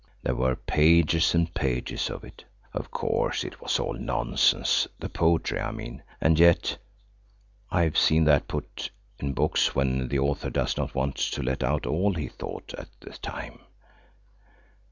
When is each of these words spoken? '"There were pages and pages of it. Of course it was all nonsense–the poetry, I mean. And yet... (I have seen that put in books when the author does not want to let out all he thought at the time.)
'"There 0.23 0.33
were 0.33 0.55
pages 0.55 1.35
and 1.35 1.53
pages 1.53 2.09
of 2.09 2.23
it. 2.23 2.43
Of 2.73 2.89
course 2.89 3.43
it 3.43 3.61
was 3.61 3.77
all 3.79 3.93
nonsense–the 3.93 5.09
poetry, 5.09 5.59
I 5.59 5.69
mean. 5.69 6.01
And 6.19 6.39
yet... 6.39 6.75
(I 7.69 7.83
have 7.83 7.99
seen 7.99 8.23
that 8.23 8.47
put 8.47 8.89
in 9.19 9.33
books 9.33 9.75
when 9.75 10.07
the 10.07 10.17
author 10.17 10.49
does 10.49 10.75
not 10.75 10.95
want 10.95 11.17
to 11.17 11.43
let 11.43 11.61
out 11.63 11.85
all 11.85 12.15
he 12.15 12.29
thought 12.29 12.73
at 12.79 12.89
the 12.99 13.11
time.) 13.11 13.59